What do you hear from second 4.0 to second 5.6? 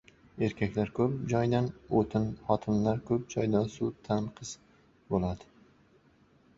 tanqis bo‘ladi.